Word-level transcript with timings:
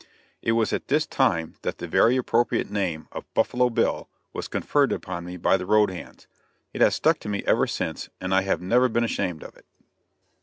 It 0.41 0.53
was 0.53 0.73
at 0.73 0.87
this 0.87 1.05
time 1.05 1.57
that 1.61 1.77
the 1.77 1.87
very 1.87 2.17
appropriate 2.17 2.71
name 2.71 3.07
of 3.11 3.31
"Buffalo 3.35 3.69
Bill," 3.69 4.09
was 4.33 4.47
conferred 4.47 4.91
upon 4.91 5.25
me 5.25 5.37
by 5.37 5.57
the 5.57 5.65
road 5.67 5.91
hands. 5.91 6.25
It 6.73 6.81
has 6.81 6.95
stuck 6.95 7.19
to 7.19 7.29
me 7.29 7.43
ever 7.45 7.67
since, 7.67 8.09
and 8.19 8.33
I 8.33 8.41
have 8.41 8.63
never 8.63 8.89
been 8.89 9.03
ashamed 9.03 9.43
of 9.43 9.55
it. 9.55 9.67